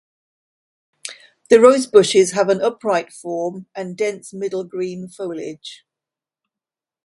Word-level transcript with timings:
The 1.51 1.57
rosebushes 1.59 2.31
have 2.31 2.49
an 2.49 2.59
upright 2.59 3.13
form, 3.13 3.67
and 3.75 3.95
dense 3.95 4.33
middle 4.33 4.63
green 4.63 5.07
foliage. 5.07 5.85